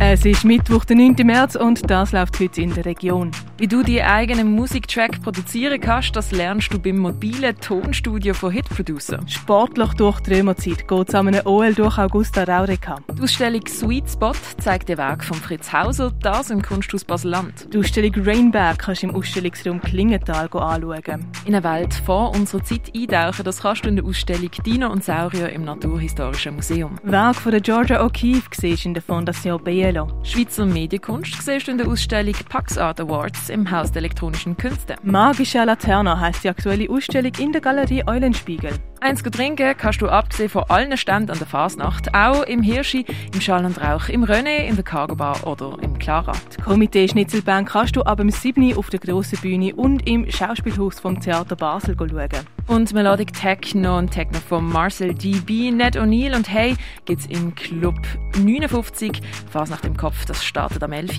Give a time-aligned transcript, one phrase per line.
[0.00, 1.16] Es ist Mittwoch, der 9.
[1.24, 3.32] März und das läuft heute in der Region.
[3.58, 8.68] Wie du die eigenen Musiktrack produzieren kannst, das lernst du beim mobilen Tonstudio von Hit
[8.68, 9.18] Producer.
[9.26, 13.00] Sportlich durch die Römerzeit geht es an einem OL durch Augusta Raureka.
[13.16, 17.74] Die Ausstellung Sweet Spot zeigt den Weg von Fritz Hauser, das im Kunsthaus Basel-Land.
[17.74, 21.26] Die Ausstellung Rainberg kannst du im Ausstellungsraum Klingenthal anschauen.
[21.44, 25.02] In eine Welt vor unserer Zeit eintauchen, das kannst du in der Ausstellung Dino und
[25.02, 27.00] Saurier im Naturhistorischen Museum.
[27.02, 30.06] Werk von der Georgia O'Keeffe siehst in der Fondation Bielo.
[30.22, 34.96] Schweizer Medienkunst siehst du in der Ausstellung Pax Art Awards im Haus der elektronischen Künste.
[35.02, 38.72] Magische Laterna heisst die aktuelle Ausstellung in der Galerie Eulenspiegel.
[39.00, 43.40] Eins trinken kannst du abgesehen von allen Ständen an der Fasnacht auch im Hirschi, im
[43.40, 46.32] Schall und Rauch, im René, in der Cargo Bar oder im Clara.
[46.54, 48.76] Die Komitee Schnitzelbank kannst du ab dem 7.
[48.76, 52.57] auf der grossen Bühne und im Schauspielhaus vom Theater Basel schauen.
[52.68, 57.96] Und Melodic Techno und Techno von Marcel DB, Ned O'Neill und Hey gibt's im Club
[58.36, 59.22] 59.
[59.50, 61.18] Fasnacht im Kopf, das startet am 11.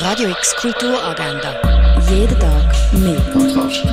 [0.00, 1.56] Radio X Kulturagenda.
[2.08, 3.20] Jeden Tag mehr.
[3.32, 3.89] Kontrast.